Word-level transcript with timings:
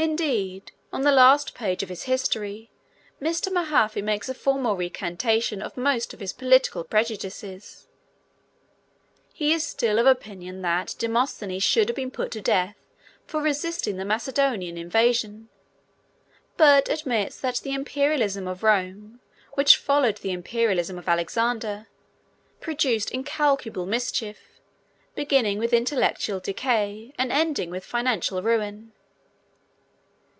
Indeed, 0.00 0.70
on 0.92 1.02
the 1.02 1.10
last 1.10 1.56
page 1.56 1.82
of 1.82 1.88
his 1.88 2.04
history 2.04 2.70
Mr. 3.20 3.50
Mahaffy 3.50 4.00
makes 4.00 4.28
a 4.28 4.34
formal 4.34 4.76
recantation 4.76 5.60
of 5.60 5.76
most 5.76 6.14
of 6.14 6.20
his 6.20 6.32
political 6.32 6.84
prejudices. 6.84 7.88
He 9.34 9.52
is 9.52 9.64
still 9.64 9.98
of 9.98 10.06
opinion 10.06 10.62
that 10.62 10.94
Demosthenes 11.00 11.64
should 11.64 11.88
have 11.88 11.96
been 11.96 12.12
put 12.12 12.30
to 12.30 12.40
death 12.40 12.76
for 13.26 13.42
resisting 13.42 13.96
the 13.96 14.04
Macedonian 14.04 14.76
invasion, 14.78 15.48
but 16.56 16.88
admits 16.88 17.40
that 17.40 17.56
the 17.56 17.74
imperialism 17.74 18.46
of 18.46 18.62
Rome, 18.62 19.18
which 19.54 19.76
followed 19.78 20.18
the 20.18 20.30
imperialism 20.30 20.96
of 20.96 21.08
Alexander, 21.08 21.88
produced 22.60 23.10
incalculable 23.10 23.84
mischief, 23.84 24.60
beginning 25.16 25.58
with 25.58 25.72
intellectual 25.72 26.38
decay, 26.38 27.12
and 27.18 27.32
ending 27.32 27.68
with 27.70 27.84
financial 27.84 28.40
ruin. 28.44 28.92